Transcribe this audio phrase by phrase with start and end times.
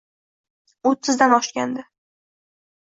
[0.93, 1.87] O`ttizdan oshgandi